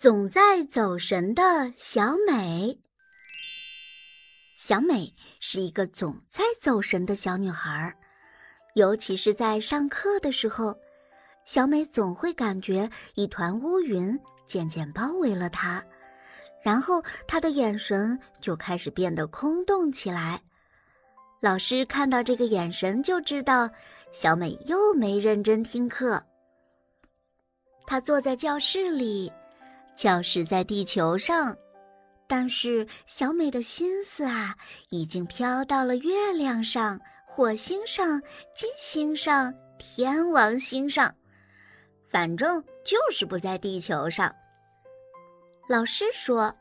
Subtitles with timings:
[0.00, 2.80] 总在走神的小美。
[4.56, 7.94] 小美是一个总在走神的小女孩，
[8.76, 10.74] 尤其是在上课的时候，
[11.44, 15.84] 小美总会感觉一团乌云渐渐包围了她，
[16.62, 20.40] 然后她的眼神就开始变得空洞起来。
[21.40, 23.68] 老师看到这个眼神，就知道
[24.12, 26.24] 小美又没认真听课。
[27.86, 29.30] 她坐在教室里，
[30.00, 31.54] 教室在地球上，
[32.26, 34.56] 但是小美的心思啊，
[34.88, 38.18] 已经飘到了月亮上、火星上、
[38.56, 41.14] 金星上、天王星上，
[42.08, 44.34] 反正就是不在地球上。
[45.68, 46.56] 老师说：“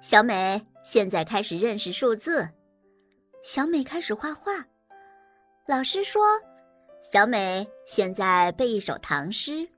[0.00, 2.48] 小美，现在开始认识数字。”
[3.42, 4.52] 小美开始画画，
[5.66, 6.22] 老师说
[7.02, 9.68] ：“小美，现在背一首唐诗。”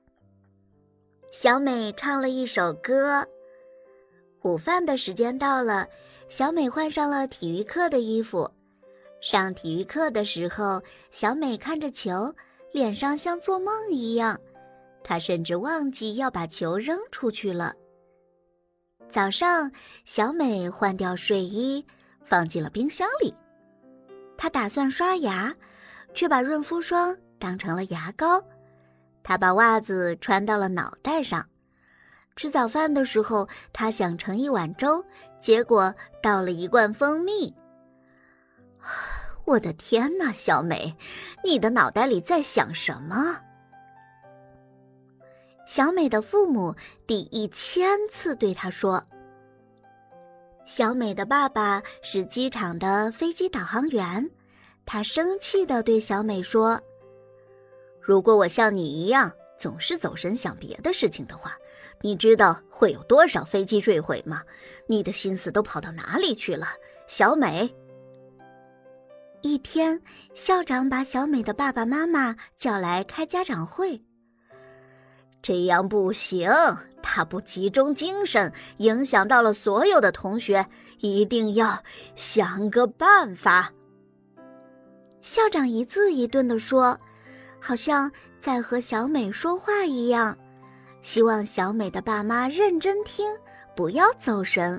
[1.36, 3.26] 小美唱了一首歌。
[4.42, 5.84] 午饭的时间到了，
[6.28, 8.48] 小美换上了体育课的衣服。
[9.20, 12.32] 上体育课的时候，小美看着球，
[12.70, 14.40] 脸上像做梦一样。
[15.02, 17.74] 她甚至忘记要把球扔出去了。
[19.10, 19.72] 早上，
[20.04, 21.84] 小美换掉睡衣，
[22.24, 23.34] 放进了冰箱里。
[24.36, 25.52] 他打算刷牙，
[26.14, 28.40] 却把润肤霜当成了牙膏。
[29.24, 31.44] 他把袜子穿到了脑袋上。
[32.36, 35.04] 吃早饭的时候，他想盛一碗粥，
[35.40, 37.52] 结果倒了一罐蜂蜜。
[39.46, 40.96] 我的天哪，小美，
[41.42, 43.40] 你的脑袋里在想什么？
[45.66, 46.74] 小美的父母
[47.06, 49.02] 第一千次对她说。
[50.66, 54.30] 小美的爸爸是机场的飞机导航员，
[54.86, 56.80] 他生气地对小美说
[58.06, 61.56] ：“如果我像你一样总是走神想别的事情的话，
[62.02, 64.42] 你知道会有多少飞机坠毁吗？
[64.86, 66.66] 你的心思都跑到哪里去了，
[67.06, 67.74] 小美？”
[69.40, 70.00] 一天，
[70.32, 74.02] 校长把小美的爸爸妈妈叫来开家长会。
[75.40, 76.50] 这样不行。
[77.06, 80.66] 他不集中精神，影响到了所有的同学，
[81.00, 81.78] 一定要
[82.16, 83.70] 想个办法。
[85.20, 86.98] 校长一字一顿地说，
[87.66, 90.36] 好像在和小美说话一样，
[91.00, 93.26] 希望小美的爸妈认真听，
[93.74, 94.78] 不要走神。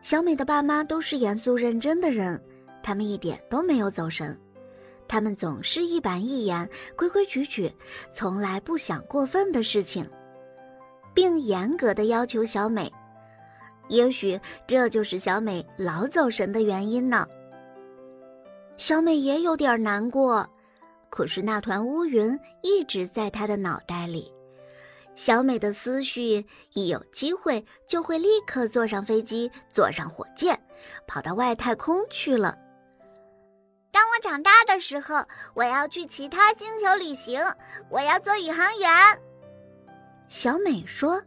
[0.00, 2.42] 小美的爸妈都是严肃认真的人，
[2.82, 4.34] 他们一点都没有走神，
[5.06, 7.70] 他们总是一板一眼、规规矩矩，
[8.10, 10.08] 从来不想过分的事情。
[11.12, 12.90] 并严格的要求小美，
[13.88, 17.26] 也许这就是小美老走神的原因呢。
[18.78, 20.48] 小美也有点难过，
[21.10, 24.32] 可是那团乌云一直在他的脑袋里。
[25.14, 30.60] 小美的思绪一有机会就会立刻坐上飞机，坐上火箭，
[31.06, 32.56] 跑到外太空去了。
[33.90, 35.24] 当我长大的时候，
[35.54, 37.40] 我要去其他星球旅行，
[37.90, 38.88] 我要做宇航员。
[40.28, 41.20] 小美说：“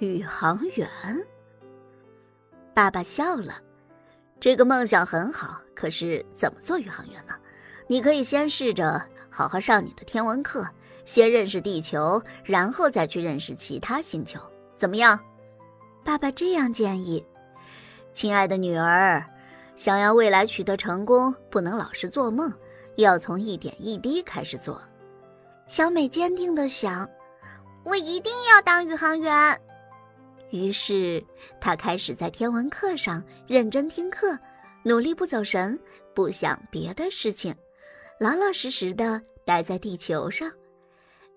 [0.00, 0.86] 宇航员。”
[2.74, 3.54] 爸爸笑了。
[4.38, 7.34] 这个梦想很好，可是怎么做宇航员呢？
[7.86, 10.68] 你可以先试着好好上你的天文课，
[11.04, 14.40] 先认识地球，然后再去认识其他星球，
[14.76, 15.18] 怎么样？
[16.04, 17.24] 爸爸这样建议。
[18.12, 19.24] 亲爱的女儿，
[19.76, 22.52] 想要未来取得成功，不能老是做梦，
[22.96, 24.80] 要从一点一滴开始做。
[25.66, 27.08] 小美坚定地想。
[27.84, 29.60] 我一定要当宇航员。
[30.50, 31.22] 于是，
[31.60, 34.38] 她开始在天文课上认真听课，
[34.82, 35.78] 努力不走神，
[36.14, 37.54] 不想别的事情，
[38.18, 40.50] 老老实实的待在地球上。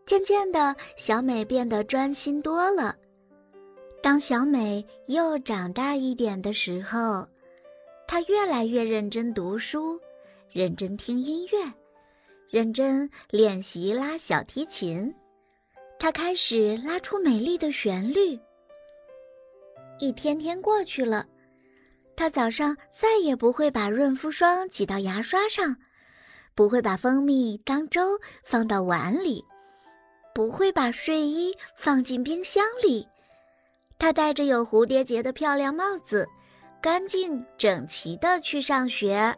[0.06, 2.96] 渐渐的，小美变得专心多了。
[4.02, 7.28] 当小美又长大一点的时候，
[8.08, 10.00] 她越来越认真读书，
[10.50, 11.60] 认真听音乐，
[12.50, 15.14] 认真练习拉小提琴。
[16.00, 18.40] 他开始拉出美丽的旋律。
[20.00, 21.28] 一天天过去了，
[22.16, 25.76] 他早上再也不会把润肤霜挤到牙刷上，
[26.58, 29.46] 不会把蜂蜜当粥放到碗里，
[30.34, 33.08] 不会把睡衣放进冰箱里。
[34.00, 36.28] 他戴着有蝴蝶结的漂亮帽子，
[36.82, 39.36] 干净整齐的去上学。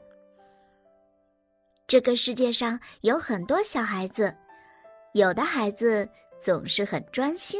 [1.88, 4.33] 这个世界上有很多小孩子，
[5.13, 6.10] 有的孩子。
[6.42, 7.60] 总是很专心，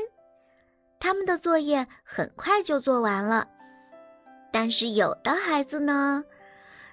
[1.02, 3.46] 他们的作业很快就做完了。
[4.54, 6.24] 但是有的孩子呢，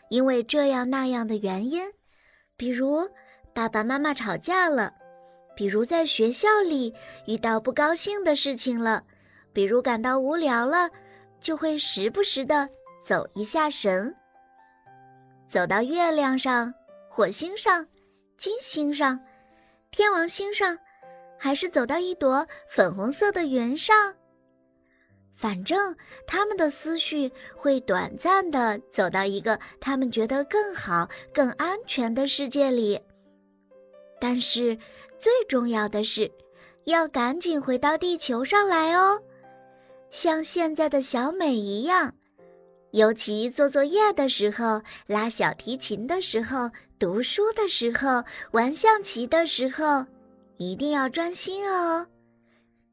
[0.09, 1.89] 因为这样那样的原因，
[2.57, 3.07] 比如
[3.55, 4.93] 爸爸妈妈吵架了，
[5.55, 6.95] 比如在学校里
[7.27, 9.05] 遇到不高兴的事情了，
[9.53, 10.91] 比如感到无聊了，
[11.39, 12.69] 就会时不时的
[13.05, 14.15] 走一下神，
[15.49, 16.73] 走到月亮上、
[17.11, 17.87] 火星上、
[18.39, 19.21] 金星上、
[19.91, 20.79] 天王星上，
[21.39, 24.15] 还是走到一朵粉红色的云上。
[25.37, 25.95] 反正
[26.27, 32.99] 他们的思绪会短暂的走到一个他们觉得更好、更安全的世界里，
[34.19, 34.77] 但是
[35.19, 36.33] 最重要的是，
[36.85, 39.21] 要赶紧回到地球上来哦，
[40.09, 42.15] 像现在的小美一样，
[42.93, 50.07] 尤其做作业的时候、拉小提琴的时候、读书的时候、玩象棋的时候，
[50.57, 52.07] 一定要专心哦。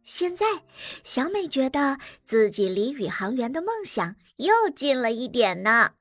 [0.04, 0.46] 现在，
[1.04, 5.92] 小美觉得自己离宇航员的梦想又近了一点呢。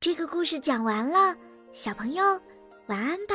[0.00, 1.36] 这个故事讲完了，
[1.72, 2.24] 小朋友，
[2.86, 3.34] 晚安吧。